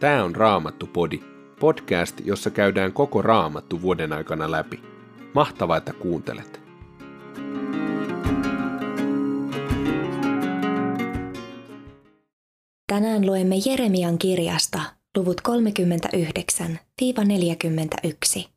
Tämä 0.00 0.24
on 0.24 0.36
Raamattu-podi, 0.36 1.20
podcast, 1.60 2.20
jossa 2.24 2.50
käydään 2.50 2.92
koko 2.92 3.22
Raamattu 3.22 3.82
vuoden 3.82 4.12
aikana 4.12 4.50
läpi. 4.50 4.82
Mahtavaa, 5.34 5.76
että 5.76 5.92
kuuntelet! 5.92 6.60
Tänään 12.86 13.26
luemme 13.26 13.56
Jeremian 13.66 14.18
kirjasta 14.18 14.80
luvut 15.16 15.40
39-41. 18.42 18.48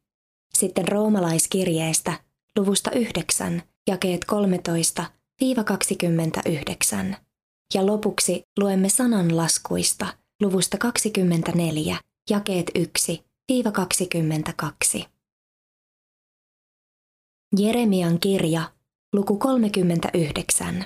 Sitten 0.54 0.87
roomalaiskirjeestä 0.87 2.14
luvusta 2.57 2.92
9, 2.92 3.61
jakeet 3.87 4.25
13-29. 4.32 4.36
Ja 7.74 7.86
lopuksi 7.86 8.43
luemme 8.60 8.89
sananlaskuista 8.89 10.07
luvusta 10.42 10.78
24, 10.78 11.98
jakeet 12.29 12.71
1-22. 15.02 15.06
Jeremian 17.57 18.20
kirja, 18.20 18.71
luku 19.14 19.38
39. 19.38 20.86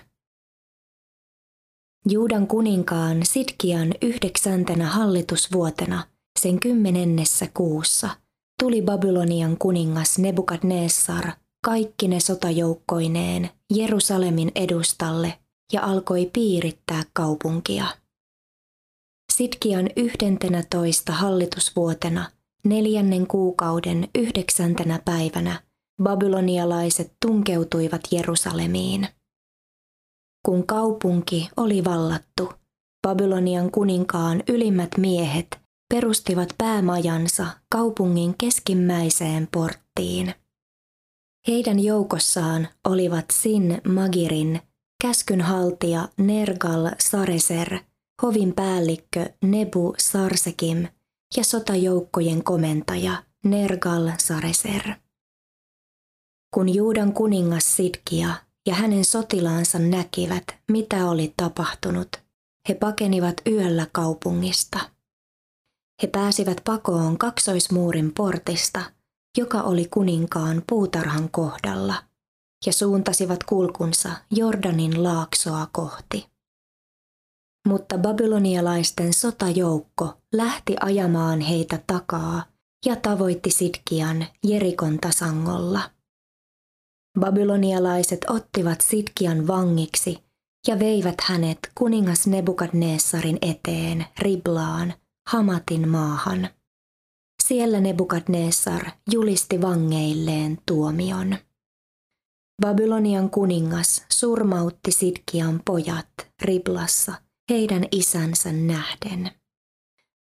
Juudan 2.09 2.47
kuninkaan 2.47 3.25
Sidkian 3.25 3.93
yhdeksäntenä 4.01 4.85
hallitusvuotena, 4.85 6.03
sen 6.39 6.59
kymmenennessä 6.59 7.47
kuussa, 7.53 8.09
tuli 8.59 8.81
Babylonian 8.81 9.57
kuningas 9.57 10.19
Nebukadnessar 10.19 11.31
kaikki 11.65 12.07
ne 12.07 12.19
sotajoukkoineen 12.19 13.49
Jerusalemin 13.73 14.51
edustalle 14.55 15.39
ja 15.73 15.81
alkoi 15.81 16.29
piirittää 16.33 17.03
kaupunkia. 17.13 18.02
Sitkian 19.37 19.89
yhdentenä 19.95 20.63
toista 20.69 21.13
hallitusvuotena, 21.13 22.31
neljännen 22.65 23.27
kuukauden 23.27 24.07
yhdeksäntenä 24.15 24.99
päivänä, 25.05 25.61
babylonialaiset 26.03 27.13
tunkeutuivat 27.25 28.01
Jerusalemiin. 28.11 29.07
Kun 30.45 30.67
kaupunki 30.67 31.49
oli 31.57 31.83
vallattu, 31.83 32.53
Babylonian 33.07 33.71
kuninkaan 33.71 34.43
ylimmät 34.47 34.91
miehet 34.97 35.59
perustivat 35.93 36.49
päämajansa 36.57 37.47
kaupungin 37.69 38.37
keskimmäiseen 38.37 39.47
porttiin. 39.53 40.33
Heidän 41.47 41.79
joukossaan 41.79 42.67
olivat 42.87 43.25
Sin 43.31 43.81
Magirin, 43.87 44.61
käskynhaltija 45.01 46.09
Nergal 46.17 46.89
Sareser, 46.99 47.79
hovin 48.21 48.53
päällikkö 48.53 49.29
Nebu 49.43 49.93
Sarsekim 49.99 50.87
ja 51.37 51.43
sotajoukkojen 51.43 52.43
komentaja 52.43 53.23
Nergal 53.45 54.11
Sareser. 54.17 54.95
Kun 56.53 56.73
Juudan 56.73 57.13
kuningas 57.13 57.75
Sidkia 57.75 58.29
ja 58.67 58.75
hänen 58.75 59.05
sotilaansa 59.05 59.79
näkivät, 59.79 60.43
mitä 60.71 61.09
oli 61.09 61.33
tapahtunut, 61.37 62.23
he 62.69 62.73
pakenivat 62.73 63.35
yöllä 63.47 63.87
kaupungista. 63.91 64.79
He 66.01 66.07
pääsivät 66.07 66.61
pakoon 66.63 67.17
kaksoismuurin 67.17 68.13
portista, 68.13 68.81
joka 69.37 69.61
oli 69.61 69.85
kuninkaan 69.85 70.63
puutarhan 70.69 71.29
kohdalla, 71.29 71.95
ja 72.65 72.73
suuntasivat 72.73 73.43
kulkunsa 73.43 74.09
Jordanin 74.31 75.03
laaksoa 75.03 75.67
kohti. 75.71 76.32
Mutta 77.67 77.97
babylonialaisten 77.97 79.13
sotajoukko 79.13 80.13
lähti 80.33 80.75
ajamaan 80.81 81.41
heitä 81.41 81.79
takaa 81.87 82.43
ja 82.85 82.95
tavoitti 82.95 83.51
Sidkian 83.51 84.25
Jerikon 84.43 84.99
tasangolla. 84.99 85.91
Babylonialaiset 87.19 88.19
ottivat 88.29 88.81
Sidkian 88.81 89.47
vangiksi 89.47 90.23
ja 90.67 90.79
veivät 90.79 91.15
hänet 91.21 91.59
kuningas 91.75 92.27
Nebukadnessarin 92.27 93.37
eteen 93.41 94.05
Riblaan, 94.19 94.93
Hamatin 95.29 95.89
maahan. 95.89 96.49
Siellä 97.43 97.81
Nebukadnessar 97.81 98.91
julisti 99.11 99.61
vangeilleen 99.61 100.57
tuomion. 100.65 101.35
Babylonian 102.61 103.29
kuningas 103.29 104.05
surmautti 104.09 104.91
Sidkian 104.91 105.61
pojat 105.65 106.09
Riblassa 106.41 107.22
heidän 107.49 107.85
isänsä 107.91 108.51
nähden. 108.51 109.31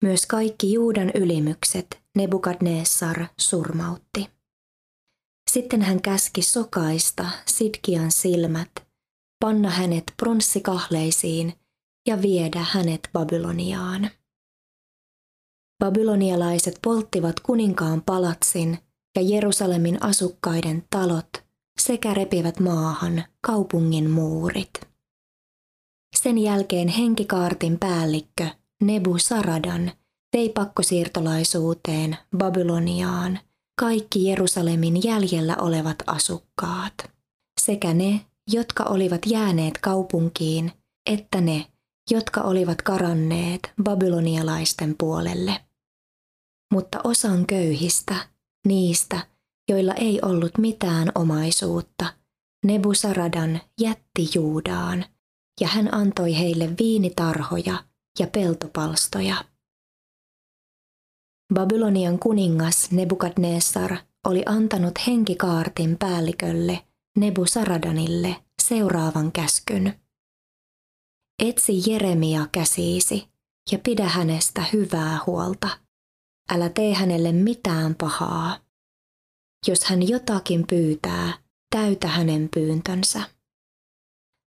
Myös 0.04 0.26
kaikki 0.26 0.74
Juudan 0.74 1.12
ylimykset 1.16 2.02
Nebukadnessar 2.18 3.26
surmautti. 3.38 4.30
Sitten 5.52 5.82
hän 5.82 6.02
käski 6.02 6.42
sokaista 6.42 7.26
Sidkian 7.46 8.12
silmät, 8.12 8.72
panna 9.40 9.70
hänet 9.70 10.04
pronssikahleisiin 10.18 11.54
ja 12.08 12.22
viedä 12.22 12.66
hänet 12.72 13.10
Babyloniaan. 13.14 14.10
Babylonialaiset 15.80 16.80
polttivat 16.82 17.40
kuninkaan 17.40 18.02
palatsin 18.02 18.78
ja 19.16 19.22
Jerusalemin 19.22 20.04
asukkaiden 20.04 20.84
talot 20.90 21.30
sekä 21.82 22.14
repivät 22.14 22.60
maahan 22.60 23.24
kaupungin 23.42 24.10
muurit. 24.10 24.91
Sen 26.24 26.38
jälkeen 26.38 26.88
henkikaartin 26.88 27.80
päällikkö 27.80 28.48
Nebu 28.84 29.18
Saradan 29.18 29.92
vei 30.34 30.50
pakkosiirtolaisuuteen 30.50 32.18
Babyloniaan– 32.38 33.40
kaikki 33.82 34.26
Jerusalemin 34.26 35.04
jäljellä 35.04 35.56
olevat 35.60 35.98
asukkaat, 36.08 36.94
sekä 37.62 37.94
ne, 37.94 38.26
jotka 38.52 38.84
olivat 38.84 39.22
jääneet 39.26 39.78
kaupunkiin, 39.78 40.72
että 41.10 41.42
ne, 41.42 41.66
jotka 42.12 42.42
olivat 42.42 42.82
karanneet 42.82 43.74
babylonialaisten 43.84 44.96
puolelle. 44.98 45.66
Mutta 46.74 47.00
osan 47.04 47.46
köyhistä, 47.48 48.16
niistä, 48.68 49.28
joilla 49.70 49.94
ei 49.94 50.20
ollut 50.22 50.58
mitään 50.58 51.12
omaisuutta, 51.16 52.14
Nebusaradan 52.66 53.62
jätti 53.80 54.30
Juudaan, 54.36 55.06
ja 55.60 55.68
hän 55.68 55.94
antoi 55.94 56.38
heille 56.38 56.70
viinitarhoja 56.80 57.84
ja 58.20 58.28
peltopalstoja. 58.28 59.46
Babylonian 61.54 62.20
kuningas 62.20 62.92
Nebukadnessar 62.92 63.98
oli 64.26 64.44
antanut 64.46 64.94
henkikaartin 65.08 65.98
päällikölle 65.98 66.86
Nebusaradanille 67.18 68.36
seuraavan 68.62 69.32
käskyn. 69.32 70.00
Etsi 71.40 71.92
Jeremia 71.92 72.48
käsiisi 72.52 73.28
ja 73.72 73.80
pidä 73.80 74.08
hänestä 74.08 74.64
hyvää 74.74 75.20
huolta. 75.28 75.70
Älä 76.52 76.70
tee 76.70 76.94
hänelle 76.94 77.32
mitään 77.32 77.96
pahaa. 77.96 78.60
Jos 79.68 79.84
hän 79.84 80.08
jotakin 80.08 80.68
pyytää, 80.68 81.34
täytä 81.76 82.08
hänen 82.08 82.50
pyyntönsä. 82.54 83.24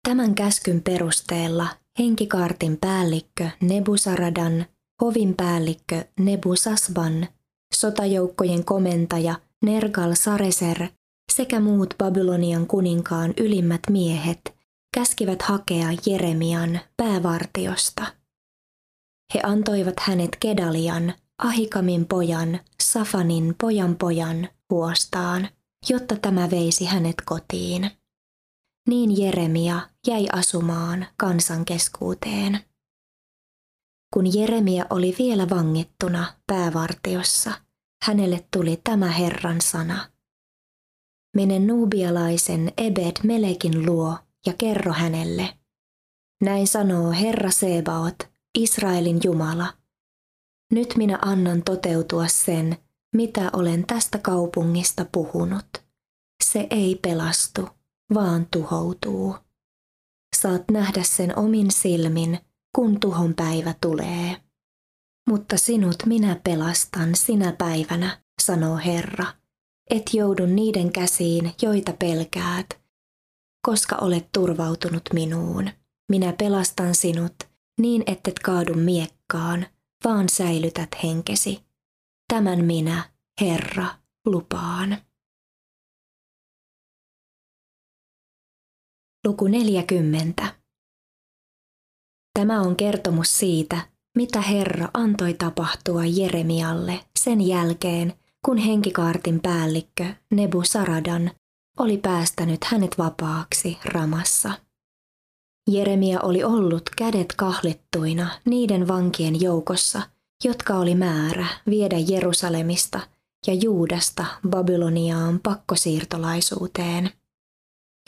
Tämän 0.07 0.35
käskyn 0.35 0.81
perusteella 0.81 1.67
henkikaartin 1.99 2.77
päällikkö 2.77 3.49
Nebusaradan 3.61 4.65
hovin 5.01 5.35
päällikkö 5.35 6.05
Nebu 6.19 6.55
Sasban, 6.55 7.27
sotajoukkojen 7.73 8.65
komentaja 8.65 9.35
Nergal 9.63 10.13
Sareser 10.15 10.87
sekä 11.31 11.59
muut 11.59 11.95
Babylonian 11.97 12.67
kuninkaan 12.67 13.33
ylimmät 13.37 13.81
miehet 13.89 14.55
käskivät 14.95 15.41
hakea 15.41 15.87
Jeremian 16.05 16.79
päävartiosta. 16.97 18.05
He 19.33 19.39
antoivat 19.43 19.99
hänet 19.99 20.35
Kedalian, 20.39 21.13
Ahikamin 21.37 22.05
pojan, 22.05 22.59
Safanin 22.81 23.55
pojan 23.61 23.95
pojan 23.95 24.49
huostaan, 24.69 25.49
jotta 25.89 26.15
tämä 26.15 26.49
veisi 26.51 26.85
hänet 26.85 27.15
kotiin. 27.25 27.91
Niin 28.89 29.21
Jeremia 29.21 29.89
jäi 30.07 30.27
asumaan 30.33 31.07
kansan 31.17 31.65
keskuuteen. 31.65 32.59
Kun 34.13 34.33
Jeremia 34.33 34.85
oli 34.89 35.15
vielä 35.19 35.49
vangittuna 35.49 36.33
päävartiossa, 36.47 37.51
hänelle 38.03 38.47
tuli 38.53 38.81
tämä 38.83 39.11
Herran 39.11 39.61
sana. 39.61 40.09
Mene 41.35 41.59
nuubialaisen 41.59 42.71
Ebed 42.77 43.15
Melekin 43.23 43.85
luo 43.85 44.17
ja 44.45 44.53
kerro 44.53 44.93
hänelle. 44.93 45.57
Näin 46.41 46.67
sanoo 46.67 47.11
Herra 47.11 47.51
Sebaot, 47.51 48.15
Israelin 48.57 49.19
Jumala. 49.23 49.73
Nyt 50.71 50.93
minä 50.97 51.19
annan 51.21 51.63
toteutua 51.63 52.27
sen, 52.27 52.77
mitä 53.15 53.49
olen 53.53 53.85
tästä 53.87 54.17
kaupungista 54.17 55.05
puhunut. 55.11 55.69
Se 56.43 56.67
ei 56.69 56.99
pelastu, 57.01 57.78
vaan 58.13 58.47
tuhoutuu. 58.51 59.35
Saat 60.35 60.63
nähdä 60.71 61.03
sen 61.03 61.39
omin 61.39 61.71
silmin– 61.71 62.39
kun 62.75 62.99
tuhon 62.99 63.33
päivä 63.35 63.75
tulee. 63.81 64.37
Mutta 65.29 65.57
sinut 65.57 65.95
minä 66.05 66.39
pelastan 66.43 67.15
sinä 67.15 67.51
päivänä, 67.57 68.21
sanoo 68.41 68.77
Herra, 68.77 69.25
et 69.89 70.13
joudu 70.13 70.45
niiden 70.45 70.91
käsiin, 70.91 71.53
joita 71.61 71.93
pelkäät, 71.93 72.81
koska 73.67 73.95
olet 73.95 74.29
turvautunut 74.31 75.09
minuun. 75.13 75.69
Minä 76.11 76.33
pelastan 76.33 76.95
sinut, 76.95 77.33
niin 77.79 78.03
ettet 78.07 78.39
kaadu 78.39 78.73
miekkaan, 78.73 79.65
vaan 80.03 80.29
säilytät 80.29 80.89
henkesi. 81.03 81.63
Tämän 82.33 82.65
minä, 82.65 83.09
Herra, 83.41 83.85
lupaan. 84.25 84.97
Luku 89.29 89.47
40. 89.47 90.55
Tämä 92.39 92.61
on 92.61 92.75
kertomus 92.75 93.39
siitä, 93.39 93.81
mitä 94.17 94.41
Herra 94.41 94.89
antoi 94.93 95.33
tapahtua 95.33 96.05
Jeremialle 96.05 96.99
sen 97.19 97.41
jälkeen, 97.47 98.13
kun 98.45 98.57
henkikaartin 98.57 99.39
päällikkö 99.39 100.05
Nebu 100.31 100.63
Saradan 100.63 101.31
oli 101.79 101.97
päästänyt 101.97 102.63
hänet 102.63 102.97
vapaaksi 102.97 103.77
Ramassa. 103.85 104.51
Jeremia 105.71 106.19
oli 106.21 106.43
ollut 106.43 106.89
kädet 106.97 107.33
kahlittuina 107.37 108.29
niiden 108.45 108.87
vankien 108.87 109.41
joukossa, 109.41 110.01
jotka 110.43 110.73
oli 110.73 110.95
määrä 110.95 111.47
viedä 111.69 111.95
Jerusalemista 112.07 112.99
ja 113.47 113.53
Juudasta 113.53 114.25
Babyloniaan 114.49 115.39
pakkosiirtolaisuuteen. 115.39 117.11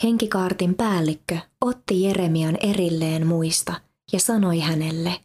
Henkikaartin 0.02 0.74
päällikkö 0.74 1.38
otti 1.60 2.02
Jeremian 2.02 2.56
erilleen 2.60 3.26
muista 3.26 3.80
ja 4.12 4.20
sanoi 4.20 4.60
hänelle, 4.60 5.20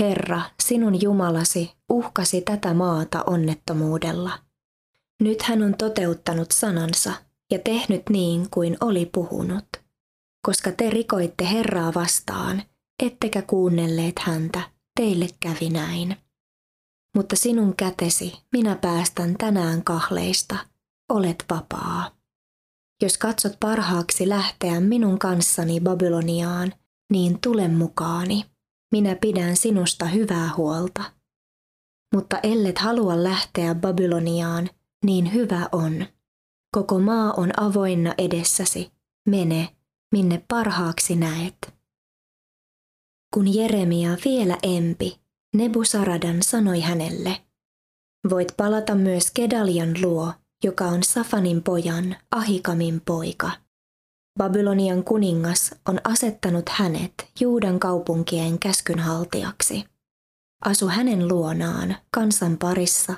Herra, 0.00 0.40
sinun 0.62 1.02
Jumalasi 1.02 1.72
uhkasi 1.88 2.40
tätä 2.40 2.74
maata 2.74 3.24
onnettomuudella. 3.26 4.38
Nyt 5.20 5.42
hän 5.42 5.62
on 5.62 5.74
toteuttanut 5.74 6.50
sanansa 6.52 7.12
ja 7.50 7.58
tehnyt 7.58 8.02
niin 8.10 8.50
kuin 8.50 8.76
oli 8.80 9.06
puhunut 9.06 9.88
koska 10.48 10.72
te 10.72 10.90
rikoitte 10.90 11.50
Herraa 11.50 11.94
vastaan, 11.94 12.62
ettekä 13.02 13.42
kuunnelleet 13.42 14.18
häntä, 14.18 14.60
teille 15.00 15.28
kävi 15.40 15.70
näin. 15.70 16.16
Mutta 17.16 17.36
sinun 17.36 17.76
kätesi 17.76 18.34
minä 18.52 18.76
päästän 18.76 19.34
tänään 19.38 19.84
kahleista, 19.84 20.56
olet 21.08 21.44
vapaa. 21.50 22.17
Jos 23.02 23.18
katsot 23.18 23.52
parhaaksi 23.60 24.28
lähteä 24.28 24.80
minun 24.80 25.18
kanssani 25.18 25.80
Babyloniaan, 25.80 26.72
niin 27.12 27.38
tule 27.40 27.68
mukaani. 27.68 28.44
Minä 28.92 29.16
pidän 29.20 29.56
sinusta 29.56 30.04
hyvää 30.04 30.50
huolta. 30.56 31.12
Mutta 32.14 32.38
ellet 32.42 32.78
halua 32.78 33.24
lähteä 33.24 33.74
Babyloniaan, 33.74 34.70
niin 35.04 35.32
hyvä 35.32 35.68
on. 35.72 36.06
Koko 36.76 36.98
maa 36.98 37.32
on 37.32 37.60
avoinna 37.60 38.14
edessäsi. 38.18 38.92
Mene, 39.28 39.76
minne 40.12 40.44
parhaaksi 40.48 41.16
näet. 41.16 41.74
Kun 43.34 43.54
Jeremia 43.54 44.10
vielä 44.24 44.58
empi, 44.62 45.20
Nebusaradan 45.54 46.42
sanoi 46.42 46.80
hänelle, 46.80 47.40
voit 48.30 48.52
palata 48.56 48.94
myös 48.94 49.30
Kedalian 49.30 49.94
luo, 50.02 50.32
joka 50.64 50.84
on 50.84 51.02
Safanin 51.02 51.62
pojan, 51.62 52.16
Ahikamin 52.30 53.00
poika. 53.00 53.50
Babylonian 54.38 55.04
kuningas 55.04 55.74
on 55.88 56.00
asettanut 56.04 56.68
hänet 56.68 57.12
Juudan 57.40 57.80
kaupunkien 57.80 58.58
käskynhaltijaksi. 58.58 59.84
Asu 60.64 60.88
hänen 60.88 61.28
luonaan 61.28 61.96
kansan 62.10 62.58
parissa 62.58 63.14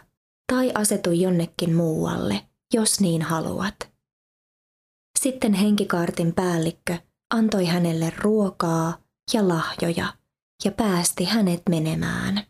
tai 0.53 0.73
asetu 0.75 1.13
jonnekin 1.13 1.75
muualle, 1.75 2.47
jos 2.75 3.01
niin 3.01 3.23
haluat. 3.23 3.91
Sitten 5.19 5.53
henkikaartin 5.53 6.35
päällikkö 6.35 6.99
antoi 7.35 7.65
hänelle 7.65 8.13
ruokaa 8.19 8.99
ja 9.35 9.49
lahjoja 9.49 10.15
ja 10.65 10.73
päästi 10.73 11.25
hänet 11.25 11.63
menemään. 11.69 12.47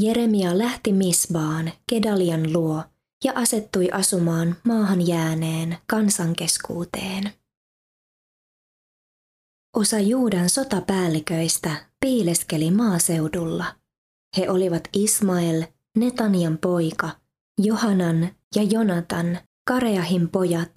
Jeremia 0.00 0.58
lähti 0.58 0.92
Misbaan, 0.92 1.72
Kedalian 1.90 2.52
luo, 2.52 2.84
ja 3.24 3.32
asettui 3.34 3.90
asumaan 3.90 4.56
maahan 4.64 5.06
jääneen 5.06 5.78
kansankeskuuteen. 5.86 7.32
Osa 9.76 9.98
Juudan 9.98 10.50
sotapäälliköistä 10.50 11.86
piileskeli 12.00 12.70
maaseudulla. 12.70 13.64
He 14.36 14.50
olivat 14.50 14.88
Ismael, 14.92 15.64
Netanian 15.96 16.58
poika, 16.58 17.10
Johanan 17.58 18.30
ja 18.56 18.62
Jonatan, 18.62 19.38
Kareahin 19.68 20.28
pojat 20.28 20.72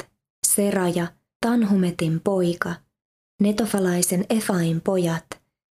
Seraja, 0.48 1.08
Tanhumetin 1.46 2.22
poika, 2.24 2.76
netofalaisen 3.42 4.26
Efain 4.30 4.82
pojat 4.82 5.26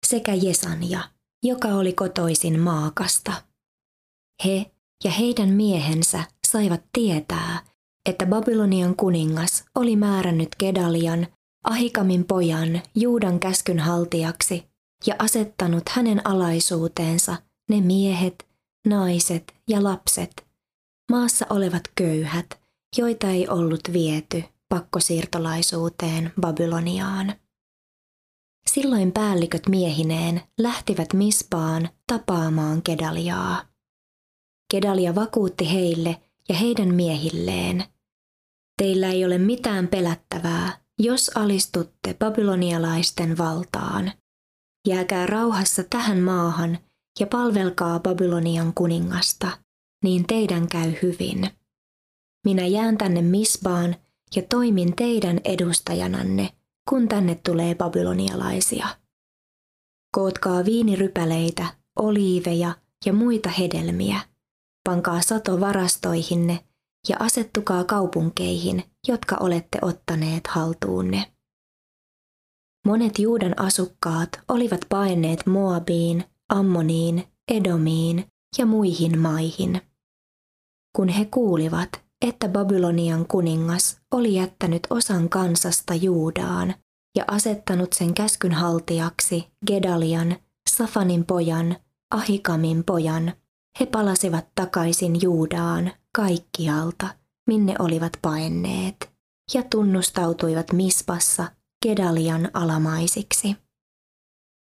sekä 0.07 0.35
Jesanja, 0.35 1.01
joka 1.43 1.69
oli 1.69 1.93
kotoisin 1.93 2.61
Maakasta. 2.61 3.33
He 4.45 4.71
ja 5.05 5.11
heidän 5.11 5.49
miehensä 5.49 6.25
saivat 6.56 6.82
tietää, 6.93 7.62
että 8.08 8.26
Babylonian 8.26 8.97
kuningas 8.97 9.64
oli 9.75 9.97
määrännyt 9.97 10.49
Gedalian, 10.58 11.26
Ahikamin 11.64 12.25
pojan, 12.25 12.82
Juudan 12.94 13.41
käskyn 13.41 13.79
haltijaksi 13.79 14.64
ja 15.06 15.14
asettanut 15.19 15.88
hänen 15.88 16.26
alaisuuteensa 16.26 17.37
ne 17.70 17.81
miehet, 17.81 18.47
naiset 18.87 19.55
ja 19.69 19.85
lapset, 19.85 20.47
maassa 21.11 21.47
olevat 21.50 21.82
köyhät, 21.94 22.47
joita 22.99 23.29
ei 23.29 23.49
ollut 23.49 23.93
viety 23.93 24.44
pakkosiirtolaisuuteen 24.69 26.32
Babyloniaan. 26.41 27.35
Silloin 28.70 29.12
päälliköt 29.12 29.69
miehineen 29.69 30.43
lähtivät 30.58 31.12
Mispaan 31.12 31.88
tapaamaan 32.06 32.82
Kedaliaa. 32.82 33.62
Kedalia 34.70 35.14
vakuutti 35.14 35.73
heille 35.73 36.20
ja 36.48 36.54
heidän 36.54 36.94
miehilleen. 36.94 37.84
Teillä 38.82 39.08
ei 39.08 39.25
ole 39.25 39.38
mitään 39.38 39.88
pelättävää, 39.88 40.78
jos 40.98 41.31
alistutte 41.34 42.14
babylonialaisten 42.14 43.38
valtaan. 43.38 44.12
Jääkää 44.88 45.26
rauhassa 45.26 45.84
tähän 45.91 46.19
maahan 46.19 46.79
ja 47.20 47.26
palvelkaa 47.26 48.00
Babylonian 48.00 48.74
kuningasta, 48.74 49.58
niin 50.05 50.26
teidän 50.26 50.69
käy 50.69 50.93
hyvin. 51.03 51.50
Minä 52.44 52.67
jään 52.67 52.98
tänne 52.98 53.22
Misbaan 53.22 53.96
ja 54.36 54.43
toimin 54.43 54.96
teidän 54.96 55.41
edustajananne, 55.44 56.53
kun 56.91 57.08
tänne 57.08 57.34
tulee 57.34 57.74
babylonialaisia. 57.74 58.86
Kootkaa 60.17 60.65
viinirypäleitä, 60.65 61.67
oliiveja 61.98 62.74
ja 63.06 63.12
muita 63.12 63.48
hedelmiä. 63.48 64.20
Pankaa 64.86 65.20
sato 65.22 65.60
varastoihinne 65.60 66.64
ja 67.08 67.16
asettukaa 67.19 67.84
kaupunkeihin, 67.84 68.84
jotka 69.08 69.36
olette 69.40 69.78
ottaneet 69.82 70.46
haltuunne. 70.46 71.32
Monet 72.86 73.19
Juudan 73.19 73.60
asukkaat 73.60 74.28
olivat 74.48 74.81
paineet 74.88 75.46
Moabiin, 75.46 76.24
Ammoniin, 76.48 77.24
Edomiin 77.48 78.24
ja 78.58 78.66
muihin 78.66 79.19
maihin. 79.19 79.81
Kun 80.96 81.08
he 81.08 81.24
kuulivat, 81.24 81.90
että 82.26 82.48
Babylonian 82.48 83.26
kuningas 83.26 84.00
oli 84.12 84.34
jättänyt 84.34 84.86
osan 84.90 85.28
kansasta 85.28 85.94
Juudaan 85.94 86.74
ja 87.16 87.24
asettanut 87.28 87.93
sen 87.93 88.14
käskyn 88.14 88.52
haltijaksi 88.52 89.52
Gedalian, 89.66 90.36
Safanin 90.70 91.24
pojan, 91.24 91.76
Ahikamin 92.10 92.84
pojan. 92.84 93.32
He 93.81 93.87
palasivat 93.87 94.47
takaisin 94.55 95.23
Juudaan 95.23 95.93
kaikkialta, 96.17 97.09
minne 97.47 97.75
olivat 97.79 98.13
paenneet, 98.23 99.13
ja 99.55 99.63
tunnustautuivat 99.63 100.73
Mispassa 100.73 101.49
Gedalian 101.83 102.51
alamaisiksi. 102.55 103.56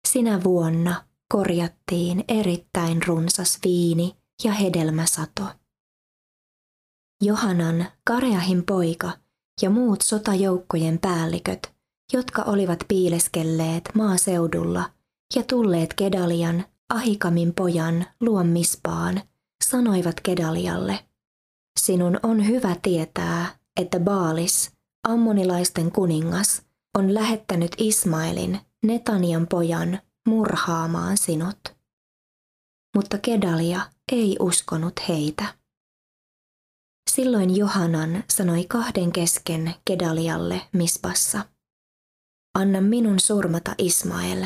Sinä 0.07 0.43
vuonna 0.43 1.05
korjattiin 1.31 2.23
erittäin 2.27 3.03
runsas 3.07 3.59
viini 3.63 4.15
ja 4.43 4.51
hedelmäsato. 4.51 5.43
Johanan, 7.23 7.85
Kareahin 8.07 8.63
poika 8.65 9.11
ja 9.61 9.69
muut 9.69 10.01
sotajoukkojen 10.01 10.99
päälliköt, 10.99 11.75
jotka 12.13 12.41
olivat 12.43 12.79
piileskelleet 12.87 13.89
maaseudulla 13.95 14.91
ja 15.35 15.43
tulleet 15.43 15.93
Kedalian, 15.93 16.65
Ahikamin 16.89 17.53
pojan, 17.53 18.05
luommispaan, 18.19 19.21
sanoivat 19.63 20.21
Kedalialle, 20.21 21.05
sinun 21.79 22.19
on 22.23 22.47
hyvä 22.47 22.75
tietää, 22.81 23.57
että 23.79 23.99
Baalis, 23.99 24.71
ammonilaisten 25.07 25.91
kuningas, 25.91 26.61
on 26.97 27.13
lähettänyt 27.13 27.71
Ismailin, 27.77 28.59
Netanian 28.85 29.47
pojan, 29.47 29.99
murhaamaan 30.27 31.17
sinut. 31.17 31.59
mutta 32.95 33.17
Kedalia 33.17 33.81
ei 34.11 34.37
uskonut 34.39 34.93
heitä. 35.07 35.45
Silloin 37.11 37.57
Johanan 37.57 38.23
sanoi 38.29 38.65
kahden 38.65 39.11
kesken 39.11 39.73
Kedalialle 39.85 40.61
Mispassa. 40.73 41.45
Anna 42.59 42.81
minun 42.81 43.19
surmata 43.19 43.75
Ismael. 43.77 44.45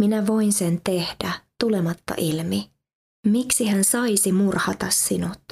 Minä 0.00 0.26
voin 0.26 0.52
sen 0.52 0.80
tehdä 0.84 1.45
tulematta 1.66 2.14
ilmi. 2.16 2.70
Miksi 3.26 3.66
hän 3.66 3.84
saisi 3.84 4.32
murhata 4.32 4.90
sinut? 4.90 5.42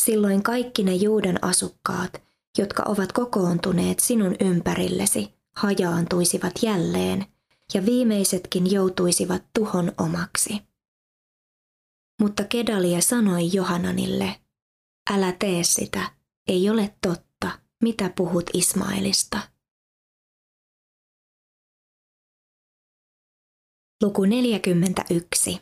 Silloin 0.00 0.42
kaikki 0.42 0.82
ne 0.82 0.94
Juudan 0.94 1.38
asukkaat, 1.42 2.22
jotka 2.58 2.82
ovat 2.86 3.12
kokoontuneet 3.12 4.00
sinun 4.00 4.36
ympärillesi, 4.40 5.34
hajaantuisivat 5.56 6.52
jälleen, 6.62 7.26
ja 7.74 7.86
viimeisetkin 7.86 8.72
joutuisivat 8.72 9.44
tuhon 9.54 9.92
omaksi. 9.98 10.62
Mutta 12.20 12.44
Kedalia 12.44 13.00
sanoi 13.00 13.52
Johananille, 13.52 14.40
älä 15.10 15.32
tee 15.32 15.64
sitä, 15.64 16.10
ei 16.48 16.70
ole 16.70 16.94
totta, 17.06 17.58
mitä 17.82 18.10
puhut 18.16 18.50
Ismaelista. 18.54 19.38
Luku 24.04 24.24
41. 24.24 25.60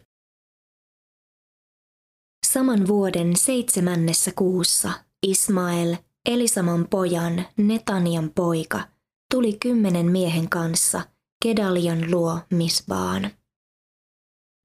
Saman 2.47 2.87
vuoden 2.87 3.37
seitsemännessä 3.37 4.33
kuussa 4.37 4.93
Ismael, 5.27 5.97
Elisaman 6.27 6.89
pojan, 6.89 7.47
Netanian 7.57 8.31
poika, 8.35 8.89
tuli 9.35 9.53
kymmenen 9.53 10.07
miehen 10.07 10.49
kanssa 10.49 11.03
Kedalian 11.43 12.11
luo 12.11 12.39
Misbaan. 12.51 13.31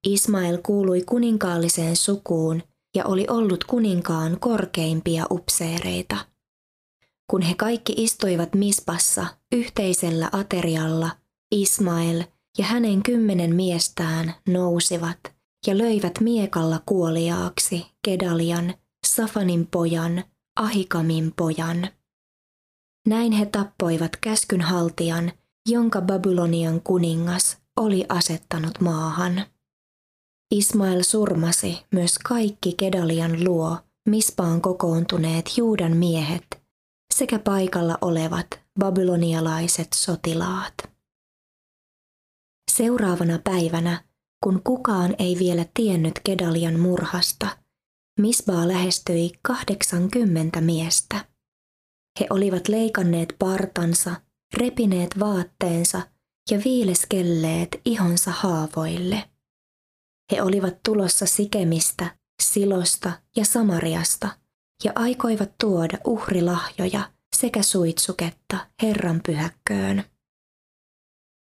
Ismael 0.07 0.57
kuului 0.65 1.01
kuninkaalliseen 1.01 1.95
sukuun 1.95 2.63
ja 2.95 3.05
oli 3.05 3.25
ollut 3.29 3.63
kuninkaan 3.63 4.39
korkeimpia 4.39 5.25
upseereita. 5.31 6.17
Kun 7.31 7.41
he 7.41 7.55
kaikki 7.55 7.93
istuivat 7.97 8.55
Mispassa 8.55 9.27
yhteisellä 9.51 10.29
aterialla, 10.31 11.09
Ismael 11.51 12.23
ja 12.57 12.65
hänen 12.65 13.03
kymmenen 13.03 13.55
miestään 13.55 14.33
nousivat 14.47 15.19
ja 15.67 15.77
löivät 15.77 16.19
miekalla 16.19 16.79
kuoliaaksi 16.85 17.85
Kedalian, 18.05 18.73
Safanin 19.07 19.67
pojan, 19.67 20.23
Ahikamin 20.55 21.33
pojan. 21.37 21.89
Näin 23.07 23.31
he 23.31 23.45
tappoivat 23.45 24.15
käskynhaltijan, 24.15 25.31
jonka 25.69 26.01
Babylonian 26.01 26.81
kuningas 26.81 27.57
oli 27.77 28.05
asettanut 28.09 28.81
maahan. 28.81 29.45
Ismael 30.51 31.03
surmasi 31.03 31.85
myös 31.91 32.19
kaikki 32.19 32.73
Kedalian 32.73 33.43
luo, 33.43 33.77
mispaan 34.09 34.61
kokoontuneet 34.61 35.57
Juudan 35.57 35.97
miehet 35.97 36.67
sekä 37.13 37.39
paikalla 37.39 37.97
olevat 38.01 38.47
babylonialaiset 38.79 39.87
sotilaat. 39.95 40.96
Seuraavana 42.77 43.39
päivänä, 43.43 44.03
kun 44.43 44.61
kukaan 44.63 45.15
ei 45.19 45.35
vielä 45.39 45.65
tiennyt 45.73 46.13
Kedalian 46.23 46.79
murhasta, 46.79 47.57
Misbaa 48.19 48.67
lähestyi 48.67 49.31
80 49.41 50.61
miestä. 50.61 51.25
He 52.19 52.27
olivat 52.29 52.67
leikanneet 52.67 53.35
partansa, 53.39 54.15
repineet 54.57 55.19
vaatteensa 55.19 56.01
ja 56.51 56.61
viileskelleet 56.65 57.81
ihonsa 57.85 58.31
haavoille. 58.31 59.29
He 60.31 60.41
olivat 60.41 60.77
tulossa 60.85 61.25
Sikemistä, 61.25 62.15
Silosta 62.41 63.11
ja 63.35 63.45
Samariasta 63.45 64.29
ja 64.83 64.91
aikoivat 64.95 65.51
tuoda 65.61 65.97
uhrilahjoja 66.05 67.11
sekä 67.35 67.61
suitsuketta 67.61 68.67
Herran 68.81 69.21
pyhäkköön. 69.25 70.03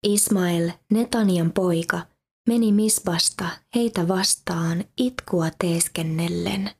Ismael, 0.02 0.70
Netanian 0.92 1.52
poika, 1.52 2.00
meni 2.48 2.72
Misbasta 2.72 3.48
heitä 3.74 4.08
vastaan 4.08 4.84
itkua 4.96 5.48
teeskennellen. 5.58 6.70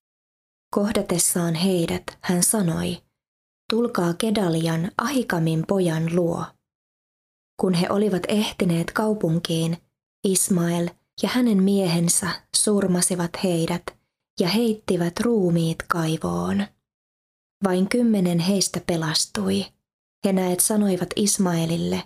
Kohdatessaan 0.74 1.54
heidät 1.54 2.18
hän 2.20 2.42
sanoi, 2.42 3.02
tulkaa 3.70 4.14
Kedalian 4.14 4.90
Ahikamin 4.98 5.64
pojan 5.68 6.16
luo. 6.16 6.44
Kun 7.60 7.74
he 7.74 7.90
olivat 7.90 8.22
ehtineet 8.28 8.92
kaupunkiin, 8.92 9.76
Ismael 10.24 10.88
ja 11.22 11.28
hänen 11.28 11.62
miehensä 11.62 12.42
surmasivat 12.56 13.30
heidät 13.44 13.82
ja 14.40 14.48
heittivät 14.48 15.20
ruumiit 15.20 15.78
kaivoon. 15.88 16.66
Vain 17.64 17.88
kymmenen 17.88 18.38
heistä 18.38 18.80
pelastui. 18.86 19.66
He 20.24 20.32
näet 20.32 20.60
sanoivat 20.60 21.08
Ismaelille, 21.16 22.02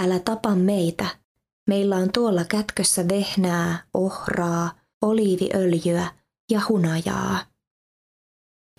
älä 0.00 0.18
tapa 0.18 0.54
meitä, 0.54 1.06
meillä 1.68 1.96
on 1.96 2.12
tuolla 2.12 2.44
kätkössä 2.44 3.08
vehnää, 3.08 3.86
ohraa, 3.94 4.80
oliiviöljyä 5.02 6.06
ja 6.50 6.60
hunajaa. 6.68 7.46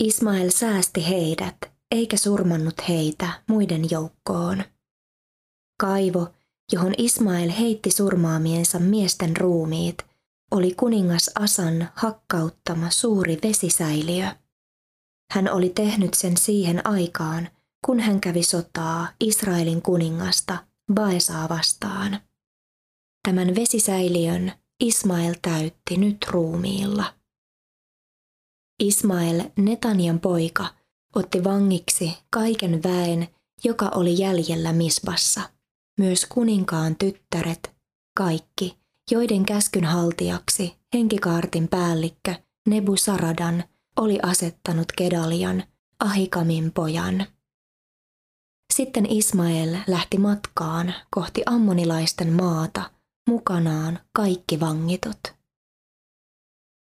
Ismael 0.01 0.49
säästi 0.49 1.07
heidät, 1.09 1.57
eikä 1.91 2.17
surmannut 2.17 2.87
heitä 2.89 3.29
muiden 3.49 3.91
joukkoon. 3.91 4.63
Kaivo, 5.81 6.27
johon 6.71 6.93
Ismael 6.97 7.51
heitti 7.51 7.91
surmaamiensa 7.91 8.79
miesten 8.79 9.37
ruumiit, 9.37 9.97
oli 10.51 10.73
kuningas 10.73 11.31
Asan 11.39 11.89
hakkauttama 11.95 12.89
suuri 12.89 13.39
vesisäiliö. 13.43 14.27
Hän 15.31 15.53
oli 15.53 15.69
tehnyt 15.69 16.13
sen 16.13 16.37
siihen 16.37 16.87
aikaan, 16.87 17.49
kun 17.85 17.99
hän 17.99 18.21
kävi 18.21 18.43
sotaa 18.43 19.07
Israelin 19.19 19.81
kuningasta 19.81 20.57
Baesaa 20.93 21.49
vastaan. 21.49 22.19
Tämän 23.23 23.55
vesisäiliön 23.55 24.51
Ismael 24.79 25.35
täytti 25.41 25.97
nyt 25.97 26.17
ruumiilla. 26.29 27.13
Ismael, 28.79 29.43
Netanian 29.57 30.19
poika, 30.19 30.65
otti 31.15 31.43
vangiksi 31.43 32.17
kaiken 32.29 32.83
väen, 32.83 33.27
joka 33.63 33.91
oli 33.95 34.19
jäljellä 34.19 34.73
Misbassa– 34.73 35.41
myös 35.97 36.25
kuninkaan 36.25 36.95
tyttäret, 36.95 37.75
kaikki, 38.17 38.79
joiden 39.11 39.45
käskyn 39.45 39.85
haltijaksi 39.85 40.75
henkikaartin 40.93 41.67
päällikkö 41.67 42.35
Nebusaradan 42.67 43.63
oli 43.97 44.19
asettanut 44.23 44.91
Kedalian, 44.91 45.63
Ahikamin 45.99 46.71
pojan. 46.71 47.25
Sitten 48.75 49.05
Ismael 49.09 49.77
lähti 49.87 50.17
matkaan 50.17 50.93
kohti 51.09 51.43
ammonilaisten 51.45 52.33
maata, 52.33 52.91
mukanaan 53.29 53.99
kaikki 54.15 54.59
vangitut. 54.59 55.19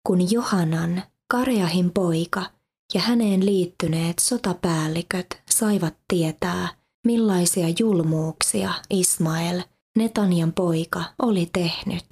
Kun 0.06 0.30
Johanan, 0.30 1.02
Kareahin 1.30 1.90
poika 1.90 2.42
ja 2.94 3.00
häneen 3.00 3.46
liittyneet 3.46 4.18
sotapäälliköt 4.18 5.42
saivat 5.50 5.94
tietää, 6.08 6.68
millaisia 7.06 7.66
julmuuksia 7.78 8.70
Ismael, 8.90 9.62
Netanian 9.99 10.52
poika, 10.52 11.04
oli 11.22 11.50
tehnyt. 11.52 12.06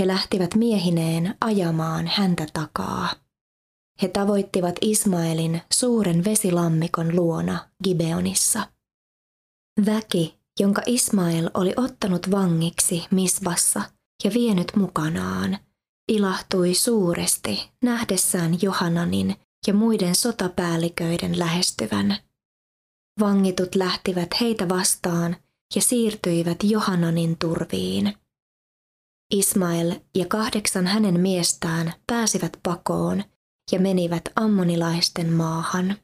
He 0.00 0.06
lähtivät 0.06 0.54
miehineen 0.54 1.34
ajamaan 1.40 2.06
häntä 2.06 2.46
takaa. 2.52 3.08
He 4.02 4.08
tavoittivat 4.08 4.74
Ismaelin 4.80 5.62
suuren 5.72 6.24
vesilammikon 6.24 7.16
luona 7.16 7.68
Gibeonissa. 7.84 8.79
Väki, 9.86 10.40
jonka 10.60 10.82
Ismael 10.86 11.50
oli 11.54 11.74
ottanut 11.76 12.30
vangiksi 12.30 13.06
Misbassa 13.10 13.82
ja 14.24 14.30
vienyt 14.34 14.72
mukanaan, 14.76 15.58
ilahtui 16.08 16.74
suuresti 16.74 17.70
nähdessään 17.82 18.62
Johananin 18.62 19.36
ja 19.66 19.74
muiden 19.74 20.14
sotapäälliköiden 20.14 21.38
lähestyvän– 21.38 22.16
Vangitut 23.20 23.74
lähtivät 23.74 24.28
heitä 24.40 24.68
vastaan 24.68 25.36
ja 25.74 25.82
siirtyivät 25.82 26.58
Johananin 26.62 27.38
turviin. 27.38 28.14
Ismael 29.30 29.94
ja 30.14 30.26
kahdeksan 30.26 30.86
hänen 30.86 31.20
miestään 31.20 31.92
pääsivät 32.06 32.56
pakoon 32.62 33.24
ja 33.72 33.80
menivät 33.80 34.22
ammonilaisten 34.36 35.32
maahan. 35.32 35.96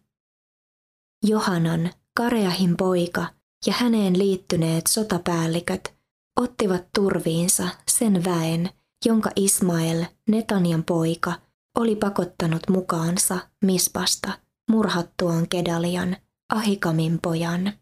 Johanan, 1.25 1.91
Kareahin 2.17 2.77
poika 2.77 3.27
ja 3.67 3.73
häneen 3.73 4.19
liittyneet 4.19 4.87
sotapäälliköt 4.87 5.95
ottivat 6.41 6.87
turviinsa 6.95 7.69
sen 7.91 8.25
väen, 8.25 8.71
jonka 9.07 9.31
Ismael, 9.37 10.05
Netanian 10.29 10.85
poika, 10.85 11.33
oli 11.79 11.97
pakottanut 11.97 12.63
mukaansa 12.71 13.39
Mispasta 13.65 14.39
murhattuaan 14.71 15.49
Kedalian 15.49 16.17
Ahikamin 16.53 17.19
pojan. 17.23 17.73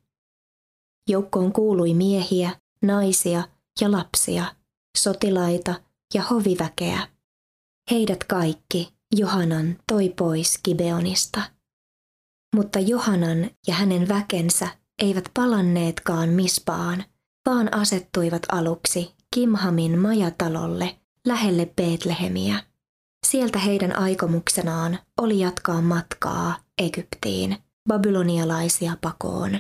Joukkoon 1.09 1.53
kuului 1.53 1.95
miehiä, 1.95 2.61
naisia 2.83 3.49
ja 3.81 3.93
lapsia, 3.93 4.55
sotilaita 4.99 5.75
ja 6.15 6.23
hoviväkeä. 6.23 7.09
Heidät 7.91 8.25
kaikki 8.25 8.95
Johanan 9.17 9.79
toi 9.87 10.09
pois 10.09 10.61
Gibeonista. 10.65 11.43
Mutta 12.57 12.79
Johanan 12.79 13.51
ja 13.67 13.75
hänen 13.75 14.09
väkensä 14.09 14.69
eivät 15.03 15.25
palanneetkaan 15.35 16.29
Mispaan, 16.29 17.05
vaan 17.47 17.75
asettuivat 17.75 18.43
aluksi 18.53 19.15
Kimhamin 19.35 19.99
majatalolle 19.99 20.97
lähelle 21.27 21.67
Betlehemiä. 21.77 22.63
Sieltä 23.27 23.59
heidän 23.59 23.99
aikomuksenaan 23.99 24.99
oli 25.19 25.39
jatkaa 25.39 25.83
matkaa 25.83 26.57
Egyptiin, 26.79 27.57
babylonialaisia 27.89 28.97
pakoon. 29.01 29.59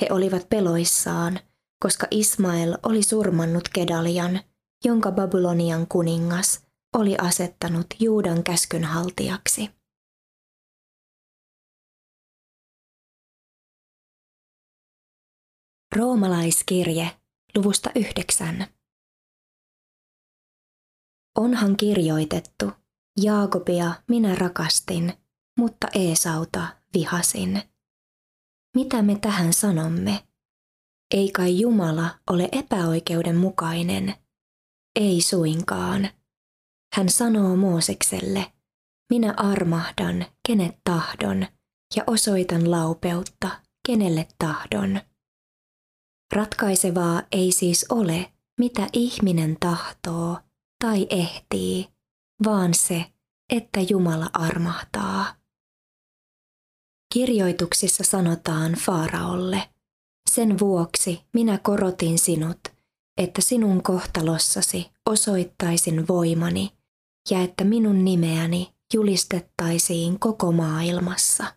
He 0.00 0.06
olivat 0.10 0.48
peloissaan, 0.48 1.38
koska 1.82 2.06
Ismael 2.10 2.78
oli 2.82 3.02
surmannut 3.02 3.68
Kedalian, 3.68 4.40
jonka 4.84 5.12
Babylonian 5.12 5.86
kuningas 5.86 6.60
oli 6.96 7.16
asettanut 7.18 7.86
Juudan 8.00 8.42
käskynhaltijaksi. 8.44 9.75
Roomalaiskirje 15.96 17.10
luvusta 17.56 17.90
yhdeksän. 17.94 18.66
Onhan 21.38 21.76
kirjoitettu, 21.76 22.72
Jaakobia 23.22 23.92
minä 24.08 24.34
rakastin, 24.34 25.12
mutta 25.58 25.86
Eesauta 25.94 26.68
vihasin. 26.94 27.62
Mitä 28.76 29.02
me 29.02 29.18
tähän 29.18 29.52
sanomme? 29.52 30.26
Ei 31.14 31.30
kai 31.32 31.60
Jumala 31.60 32.18
ole 32.30 32.48
epäoikeudenmukainen? 32.52 34.14
Ei 35.00 35.20
suinkaan. 35.20 36.08
Hän 36.94 37.08
sanoo 37.08 37.56
Moosekselle, 37.56 38.52
minä 39.10 39.34
armahdan, 39.36 40.26
kenet 40.46 40.76
tahdon, 40.84 41.46
ja 41.96 42.04
osoitan 42.06 42.70
laupeutta, 42.70 43.60
kenelle 43.86 44.28
tahdon. 44.38 45.00
Ratkaisevaa 46.32 47.22
ei 47.32 47.52
siis 47.52 47.86
ole, 47.88 48.32
mitä 48.60 48.86
ihminen 48.92 49.56
tahtoo 49.60 50.38
tai 50.84 51.06
ehtii, 51.10 51.88
vaan 52.44 52.74
se, 52.74 53.04
että 53.52 53.80
Jumala 53.80 54.30
armahtaa. 54.32 55.34
Kirjoituksissa 57.14 58.04
sanotaan 58.04 58.72
Faaraolle, 58.72 59.68
sen 60.30 60.58
vuoksi 60.58 61.24
minä 61.34 61.58
korotin 61.58 62.18
sinut, 62.18 62.58
että 63.18 63.42
sinun 63.42 63.82
kohtalossasi 63.82 64.90
osoittaisin 65.06 66.08
voimani 66.08 66.72
ja 67.30 67.42
että 67.42 67.64
minun 67.64 68.04
nimeäni 68.04 68.74
julistettaisiin 68.94 70.18
koko 70.18 70.52
maailmassa. 70.52 71.54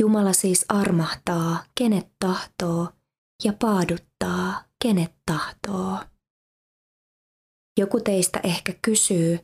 Jumala 0.00 0.32
siis 0.32 0.64
armahtaa, 0.68 1.64
kenet 1.78 2.08
tahtoo, 2.18 2.88
ja 3.44 3.52
paaduttaa, 3.52 4.64
kenet 4.82 5.14
tahtoo. 5.26 5.98
Joku 7.78 8.00
teistä 8.00 8.40
ehkä 8.42 8.74
kysyy, 8.82 9.38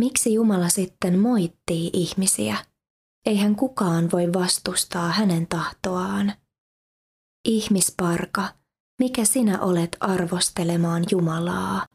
miksi 0.00 0.34
Jumala 0.34 0.68
sitten 0.68 1.18
moittii 1.18 1.90
ihmisiä. 1.92 2.56
Eihän 3.26 3.56
kukaan 3.56 4.10
voi 4.12 4.32
vastustaa 4.32 5.08
hänen 5.08 5.46
tahtoaan. 5.46 6.32
Ihmisparka, 7.44 8.48
mikä 8.98 9.24
sinä 9.24 9.60
olet 9.60 9.96
arvostelemaan 10.00 11.04
Jumalaa? 11.10 11.86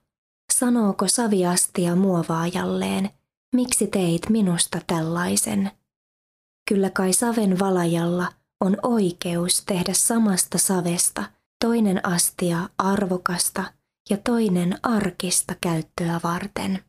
Sanooko 0.53 1.07
saviastia 1.07 1.95
muovaajalleen, 1.95 3.09
miksi 3.55 3.87
teit 3.87 4.29
minusta 4.29 4.81
tällaisen? 4.87 5.71
Kyllä 6.69 6.89
kai 6.89 7.13
saven 7.13 7.59
valajalla 7.59 8.31
on 8.61 8.77
oikeus 8.83 9.63
tehdä 9.65 9.93
samasta 9.93 10.57
savesta 10.57 11.23
toinen 11.65 12.05
astia 12.05 12.69
arvokasta 12.77 13.73
ja 14.09 14.17
toinen 14.17 14.79
arkista 14.83 15.55
käyttöä 15.61 16.19
varten. 16.23 16.83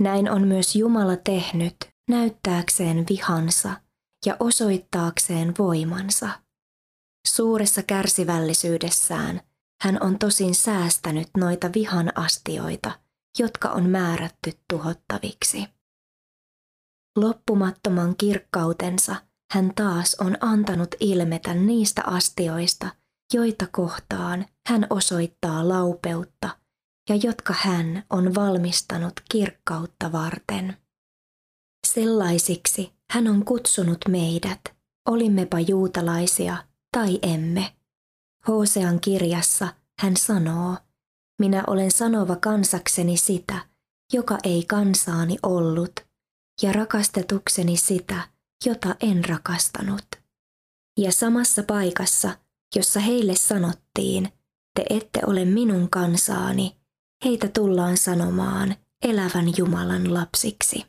Näin 0.00 0.30
on 0.30 0.48
myös 0.48 0.76
Jumala 0.76 1.16
tehnyt 1.16 1.76
näyttääkseen 2.10 3.04
vihansa 3.10 3.80
ja 4.26 4.36
osoittaakseen 4.40 5.54
voimansa. 5.58 6.28
Suuressa 7.26 7.82
kärsivällisyydessään 7.82 9.40
hän 9.82 10.02
on 10.02 10.18
tosin 10.18 10.54
säästänyt 10.54 11.28
noita 11.36 11.70
vihan 11.74 12.12
astioita, 12.14 13.00
jotka 13.38 13.68
on 13.68 13.90
määrätty 13.90 14.52
tuhottaviksi. 14.72 15.66
Loppumattoman 17.16 18.16
kirkkautensa 18.16 19.16
hän 19.52 19.72
taas 19.74 20.16
on 20.20 20.36
antanut 20.40 20.94
ilmetä 21.00 21.54
niistä 21.54 22.02
astioista, 22.06 22.88
joita 23.32 23.66
kohtaan 23.72 24.46
hän 24.68 24.86
osoittaa 24.90 25.68
laupeutta 25.68 26.58
ja 27.08 27.16
jotka 27.16 27.54
hän 27.58 28.04
on 28.10 28.34
valmistanut 28.34 29.12
kirkkautta 29.30 30.12
varten. 30.12 30.76
Sellaisiksi 31.86 32.92
hän 33.10 33.28
on 33.28 33.44
kutsunut 33.44 33.98
meidät, 34.08 34.60
olimmepa 35.08 35.60
juutalaisia 35.60 36.56
tai 36.96 37.18
emme. 37.22 37.74
Hosean 38.48 39.00
kirjassa 39.00 39.68
hän 40.00 40.16
sanoo, 40.16 40.76
minä 41.38 41.64
olen 41.66 41.90
sanova 41.90 42.36
kansakseni 42.36 43.16
sitä, 43.16 43.68
joka 44.12 44.38
ei 44.44 44.64
kansaani 44.68 45.36
ollut, 45.42 45.92
ja 46.62 46.72
rakastetukseni 46.72 47.76
sitä, 47.76 48.28
jota 48.66 48.94
en 49.00 49.24
rakastanut. 49.24 50.06
Ja 50.98 51.12
samassa 51.12 51.62
paikassa, 51.62 52.38
jossa 52.76 53.00
heille 53.00 53.34
sanottiin, 53.36 54.32
te 54.74 54.84
ette 54.90 55.20
ole 55.26 55.44
minun 55.44 55.90
kansaani, 55.90 56.76
heitä 57.24 57.48
tullaan 57.48 57.96
sanomaan 57.96 58.76
elävän 59.02 59.46
Jumalan 59.56 60.14
lapsiksi. 60.14 60.86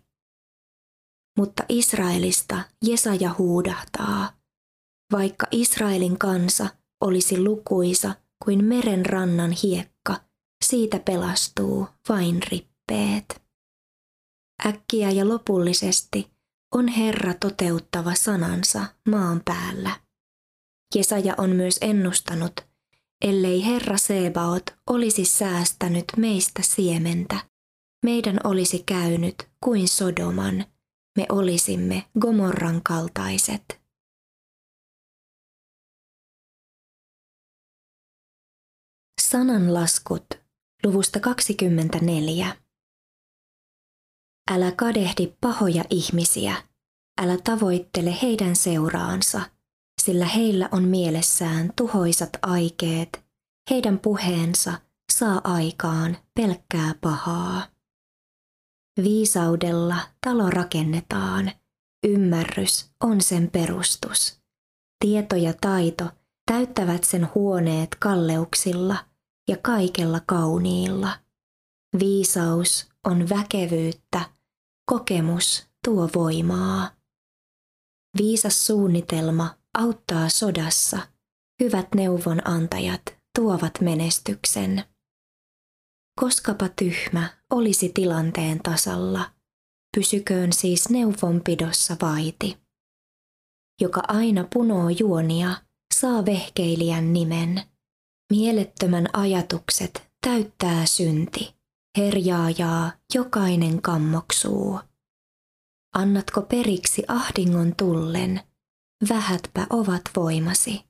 Mutta 1.37 1.63
Israelista 1.69 2.63
Jesaja 2.85 3.35
huudahtaa, 3.37 4.31
vaikka 5.11 5.47
Israelin 5.51 6.19
kansa 6.19 6.67
olisi 7.01 7.43
lukuisa 7.43 8.15
kuin 8.45 8.65
meren 8.65 9.05
rannan 9.05 9.51
hiekka, 9.51 10.21
siitä 10.65 10.99
pelastuu 10.99 11.87
vain 12.09 12.39
rippeet. 12.51 13.45
Äkkiä 14.65 15.11
ja 15.11 15.29
lopullisesti 15.29 16.31
on 16.75 16.87
Herra 16.87 17.33
toteuttava 17.33 18.15
sanansa 18.15 18.85
maan 19.09 19.41
päällä. 19.45 20.04
Jesaja 20.95 21.35
on 21.37 21.49
myös 21.49 21.77
ennustanut, 21.81 22.53
ellei 23.21 23.65
Herra 23.65 23.97
Sebaot 23.97 24.63
olisi 24.89 25.25
säästänyt 25.25 26.05
meistä 26.17 26.61
siementä, 26.61 27.47
meidän 28.05 28.39
olisi 28.43 28.83
käynyt 28.85 29.35
kuin 29.63 29.87
Sodoman, 29.87 30.65
me 31.17 31.25
olisimme 31.29 32.03
Gomorran 32.19 32.81
kaltaiset. 32.83 33.81
Sananlaskut 39.21 40.25
luvusta 40.85 41.19
24. 41.19 42.57
Älä 44.51 44.71
kadehdi 44.71 45.33
pahoja 45.41 45.83
ihmisiä, 45.89 46.55
älä 47.21 47.37
tavoittele 47.43 48.17
heidän 48.21 48.55
seuraansa, 48.55 49.41
sillä 50.01 50.25
heillä 50.25 50.69
on 50.71 50.83
mielessään 50.83 51.71
tuhoisat 51.75 52.29
aikeet, 52.41 53.25
heidän 53.69 53.99
puheensa 53.99 54.73
saa 55.13 55.41
aikaan 55.43 56.17
pelkkää 56.35 56.95
pahaa. 57.01 57.67
Viisaudella 59.03 59.97
talo 60.27 60.49
rakennetaan, 60.49 61.51
ymmärrys 62.07 62.91
on 63.03 63.21
sen 63.21 63.51
perustus. 63.51 64.39
Tieto 64.99 65.35
ja 65.35 65.53
taito 65.61 66.11
täyttävät 66.51 67.03
sen 67.03 67.29
huoneet 67.35 67.95
kalleuksilla– 67.99 68.97
ja 69.47 69.57
kaikella 69.61 70.21
kauniilla. 70.25 71.19
Viisaus 71.99 72.89
on 73.03 73.29
väkevyyttä, 73.29 74.29
kokemus 74.85 75.67
tuo 75.85 76.09
voimaa. 76.15 76.91
Viisas 78.17 78.67
suunnitelma 78.67 79.57
auttaa 79.77 80.29
sodassa, 80.29 81.07
hyvät 81.63 81.87
neuvonantajat 81.95 83.01
tuovat 83.35 83.81
menestyksen. 83.81 84.83
Koskapa 86.19 86.69
tyhmä 86.69 87.29
olisi 87.49 87.91
tilanteen 87.93 88.59
tasalla, 88.63 89.31
pysyköön 89.97 90.53
siis 90.53 90.89
neuvonpidossa 90.89 91.95
vaiti. 92.01 92.57
Joka 93.81 94.01
aina 94.07 94.47
punoo 94.53 94.89
juonia, 94.89 95.55
saa 95.93 96.25
vehkeilijän 96.25 97.13
nimen– 97.13 97.61
Mielettömän 98.31 99.07
ajatukset 99.13 100.11
täyttää 100.27 100.85
synti, 100.85 101.55
Herjaajaa 101.97 102.91
jokainen 103.13 103.81
kammoksuu. 103.81 104.79
Annatko 105.95 106.41
periksi 106.41 107.03
ahdingon 107.07 107.75
tullen, 107.75 108.41
vähätpä 109.09 109.67
ovat 109.69 110.01
voimasi. 110.15 110.85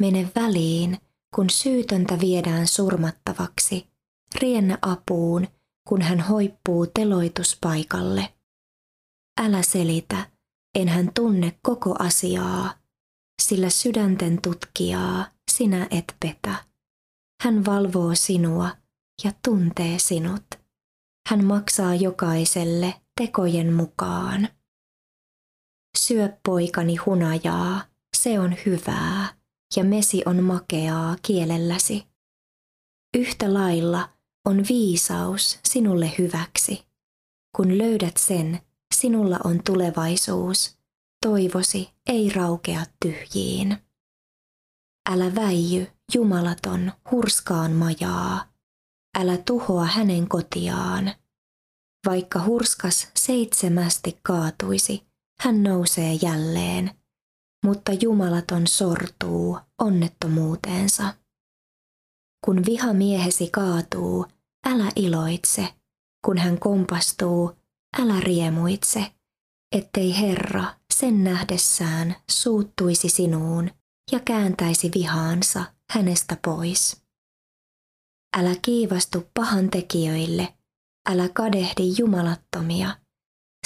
Mene 0.00 0.30
väliin, 0.34 0.98
kun 1.34 1.50
syytöntä 1.50 2.20
viedään 2.20 2.66
surmattavaksi, 2.66 3.86
riennä 4.34 4.78
apuun, 4.82 5.48
kun 5.88 6.02
hän 6.02 6.20
hoippuu 6.20 6.86
teloituspaikalle. 6.86 8.34
Älä 9.40 9.62
selitä, 9.62 10.30
en 10.78 10.88
hän 10.88 11.10
tunne 11.14 11.58
koko 11.62 11.96
asiaa, 11.98 12.74
sillä 13.42 13.70
sydänten 13.70 14.42
tutkijaa 14.42 15.26
sinä 15.50 15.86
et 15.90 16.16
petä. 16.20 16.64
Hän 17.42 17.64
valvoo 17.64 18.14
sinua 18.14 18.70
ja 19.24 19.32
tuntee 19.44 19.98
sinut. 19.98 20.44
Hän 21.28 21.44
maksaa 21.44 21.94
jokaiselle 21.94 22.94
tekojen 23.20 23.72
mukaan. 23.72 24.48
Syö 26.08 26.28
poikani 26.46 26.96
hunajaa, 26.96 27.84
se 28.16 28.40
on 28.40 28.56
hyvää, 28.66 29.34
ja 29.76 29.84
mesi 29.84 30.22
on 30.26 30.44
makeaa 30.44 31.16
kielelläsi. 31.22 32.06
Yhtä 33.16 33.54
lailla 33.54 34.08
on 34.44 34.64
viisaus 34.68 35.58
sinulle 35.64 36.12
hyväksi. 36.18 36.86
Kun 37.56 37.78
löydät 37.78 38.16
sen, 38.16 38.60
sinulla 38.94 39.38
on 39.44 39.60
tulevaisuus, 39.66 40.78
toivosi 41.26 41.90
ei 42.06 42.30
raukea 42.30 42.84
tyhjiin. 43.02 43.76
Älä 45.10 45.34
väijy, 45.34 45.86
jumalaton, 46.14 46.92
hurskaan 47.10 47.72
majaa. 47.72 48.52
Älä 49.18 49.36
tuhoa 49.36 49.84
hänen 49.84 50.28
kotiaan. 50.28 51.14
Vaikka 52.06 52.44
hurskas 52.44 53.10
seitsemästi 53.16 54.18
kaatuisi, 54.22 55.07
hän 55.42 55.62
nousee 55.62 56.12
jälleen, 56.22 56.90
mutta 57.64 57.92
jumalaton 57.92 58.66
sortuu 58.66 59.58
onnettomuuteensa. 59.78 61.14
Kun 62.44 62.64
vihamiehesi 62.66 63.50
kaatuu, 63.50 64.26
älä 64.66 64.90
iloitse. 64.96 65.74
Kun 66.26 66.38
hän 66.38 66.58
kompastuu, 66.58 67.56
älä 68.00 68.20
riemuitse, 68.20 69.12
ettei 69.76 70.20
Herra 70.20 70.74
sen 70.94 71.24
nähdessään 71.24 72.16
suuttuisi 72.30 73.08
sinuun 73.08 73.70
ja 74.12 74.20
kääntäisi 74.20 74.90
vihaansa 74.94 75.64
hänestä 75.92 76.36
pois. 76.44 77.02
Älä 78.36 78.54
kiivastu 78.62 79.30
pahan 79.34 79.70
tekijöille, 79.70 80.54
älä 81.08 81.28
kadehdi 81.28 81.94
jumalattomia, 81.98 82.98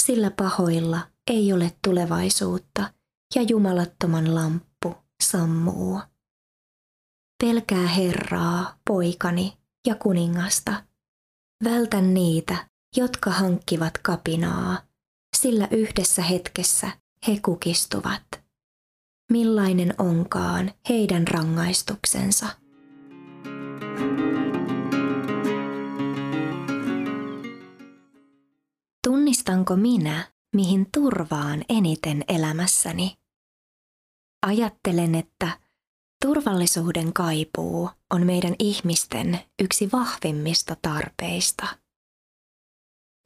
sillä 0.01 0.31
pahoilla 0.31 1.12
ei 1.31 1.53
ole 1.53 1.77
tulevaisuutta 1.85 2.93
ja 3.35 3.43
jumalattoman 3.43 4.35
lamppu 4.35 4.95
sammuu. 5.23 6.01
Pelkää 7.45 7.87
Herraa, 7.87 8.79
poikani 8.87 9.59
ja 9.87 9.95
kuningasta. 9.95 10.85
Vältä 11.65 12.01
niitä, 12.01 12.69
jotka 12.97 13.31
hankkivat 13.31 13.99
kapinaa, 13.99 14.83
sillä 15.37 15.69
yhdessä 15.71 16.23
hetkessä 16.23 16.91
he 17.29 17.41
kukistuvat. 17.45 18.43
Millainen 19.33 19.95
onkaan 19.99 20.73
heidän 20.89 21.29
rangaistuksensa? 21.29 22.47
Tunnistanko 29.07 29.77
minä, 29.77 30.32
mihin 30.53 30.87
turvaan 30.93 31.65
eniten 31.69 32.25
elämässäni? 32.29 33.17
Ajattelen, 34.47 35.15
että 35.15 35.59
turvallisuuden 36.25 37.13
kaipuu 37.13 37.91
on 38.11 38.27
meidän 38.27 38.55
ihmisten 38.59 39.41
yksi 39.63 39.93
vahvimmista 39.93 40.77
tarpeista– 40.83 41.67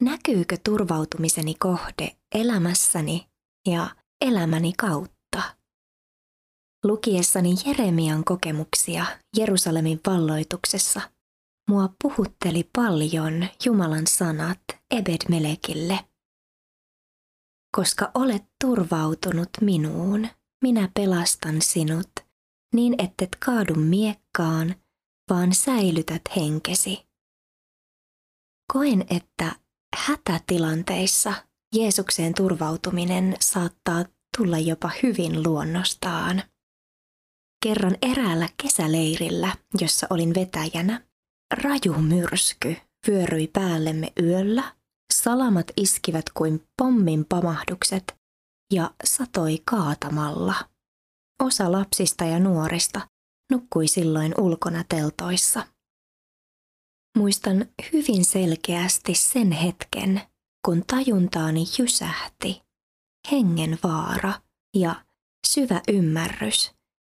Näkyykö 0.03 0.57
turvautumiseni 0.65 1.55
kohde 1.55 2.17
elämässäni 2.35 3.27
ja 3.67 3.97
elämäni 4.21 4.73
kautta? 4.73 5.43
Lukiessani 6.85 7.55
Jeremian 7.67 8.25
kokemuksia 8.25 9.07
Jerusalemin 9.37 10.01
valloituksessa, 10.07 11.01
mua 11.71 11.89
puhutteli 12.03 12.71
paljon 12.77 13.47
Jumalan 13.65 14.07
sanat 14.07 14.61
Ebed 14.91 15.21
Melekille. 15.29 15.99
Koska 17.77 18.11
olet 18.15 18.45
turvautunut 18.65 19.49
minuun, 19.61 20.29
minä 20.63 20.89
pelastan 20.95 21.63
sinut, 21.63 22.11
niin 22.75 22.95
ettet 22.99 23.37
kaadu 23.45 23.75
miekkaan, 23.75 24.75
vaan 25.31 25.55
säilytät 25.55 26.23
henkesi. 26.37 27.07
Koen, 28.73 29.05
että 29.11 29.53
hätätilanteissa 29.97 31.35
Jeesukseen 31.75 32.35
turvautuminen 32.35 33.37
saattaa 33.41 34.05
tulla 34.39 34.59
jopa 34.59 34.91
hyvin 35.03 35.43
luonnostaan. 35.43 36.43
Kerran 37.67 37.97
eräällä 38.03 38.49
kesäleirillä, 38.63 39.57
jossa 39.81 40.07
olin 40.11 40.35
vetäjänä, 40.35 41.01
raju 41.63 41.93
myrsky 41.93 42.77
vyöryi 43.09 43.47
päällemme 43.47 44.13
yöllä, 44.23 44.77
salamat 45.23 45.67
iskivät 45.77 46.25
kuin 46.35 46.69
pommin 46.77 47.25
pamahdukset 47.29 48.17
ja 48.73 48.91
satoi 49.05 49.63
kaatamalla. 49.65 50.55
Osa 51.43 51.73
lapsista 51.73 52.25
ja 52.25 52.39
nuorista 52.39 53.09
nukkui 53.51 53.89
silloin 53.89 54.35
ulkona 54.39 54.85
teltoissa. 54.89 55.67
Muistan 57.19 57.67
hyvin 57.93 58.25
selkeästi 58.25 59.15
sen 59.15 59.53
hetken, 59.53 60.21
kun 60.65 60.85
tajuntaani 60.87 61.65
jysähti 61.79 62.63
hengen 63.31 63.79
vaara 63.85 64.33
ja 64.77 65.05
syvä 65.47 65.81
ymmärrys, 65.89 66.75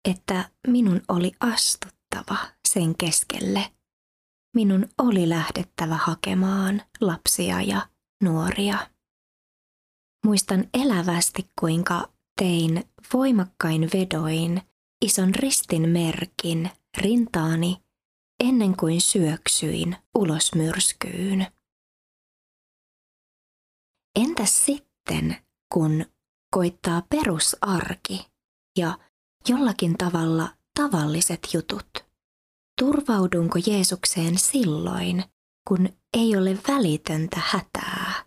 että 0.08 0.50
minun 0.66 1.02
oli 1.08 1.32
astuttava 1.40 2.36
sen 2.68 2.96
keskelle. 2.98 3.79
Minun 4.54 4.88
oli 4.98 5.28
lähdettävä 5.28 5.96
hakemaan 5.96 6.82
lapsia 7.00 7.62
ja 7.62 7.88
nuoria. 8.22 8.90
Muistan 10.24 10.64
elävästi, 10.74 11.50
kuinka 11.60 12.12
tein 12.40 12.84
voimakkain 13.12 13.90
vedoin 13.94 14.62
ison 15.04 15.34
ristin 15.34 15.88
merkin 15.88 16.70
rintaani 16.98 17.76
ennen 18.44 18.76
kuin 18.76 19.00
syöksyin 19.00 19.96
ulos 20.18 20.54
myrskyyn. 20.54 21.46
Entäs 24.20 24.66
sitten, 24.66 25.36
kun 25.72 26.04
koittaa 26.54 27.02
perusarki 27.10 28.26
ja 28.78 28.98
jollakin 29.48 29.98
tavalla 29.98 30.48
tavalliset 30.74 31.48
jutut? 31.52 32.09
Turvaudunko 32.80 33.58
Jeesukseen 33.66 34.38
silloin, 34.38 35.24
kun 35.68 35.88
ei 36.14 36.36
ole 36.36 36.58
välitöntä 36.68 37.40
hätää? 37.44 38.24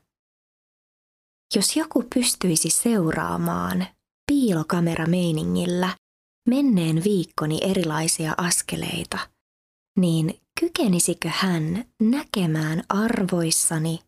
Jos 1.56 1.76
joku 1.76 2.04
pystyisi 2.13 2.70
seuraamaan 2.70 3.88
piilokamerameiningillä 4.32 5.98
menneen 6.50 7.04
viikkoni 7.04 7.60
erilaisia 7.62 8.34
askeleita– 8.38 9.20
niin 10.00 10.42
kykenisikö 10.60 11.30
hän 11.30 11.86
näkemään 12.02 12.84
arvoissani, 12.89 14.00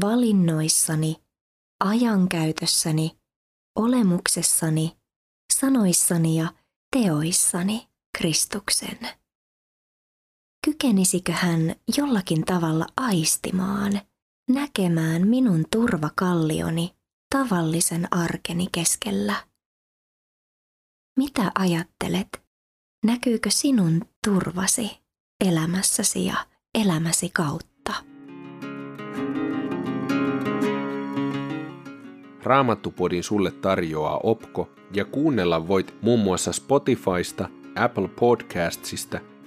valinnoissani, 0.00 1.16
ajankäytössäni, 1.84 3.18
olemuksessani, 3.76 4.96
sanoissani 5.52 6.38
ja 6.38 6.52
teoissani 6.96 7.88
Kristuksen? 8.18 8.98
Kykenisikö 10.72 11.32
hän 11.32 11.74
jollakin 11.98 12.44
tavalla 12.44 12.86
aistimaan, 12.96 14.00
näkemään 14.50 15.28
minun 15.28 15.64
turvakallioni 15.70 16.94
tavallisen 17.34 18.08
arkeni 18.10 18.66
keskellä? 18.72 19.34
Mitä 21.16 21.52
ajattelet? 21.54 22.42
Näkyykö 23.04 23.50
sinun 23.50 24.04
turvasi? 24.24 24.90
elämässäsi 25.44 26.26
ja 26.26 26.36
elämäsi 26.74 27.30
kautta. 27.30 27.92
Raamattupodin 32.42 33.24
sulle 33.24 33.50
tarjoaa 33.50 34.20
Opko 34.22 34.70
ja 34.92 35.04
kuunnella 35.04 35.68
voit 35.68 35.94
muun 36.02 36.20
muassa 36.20 36.52
Spotifysta, 36.52 37.48
Apple 37.76 38.08
Podcastsista 38.08 39.31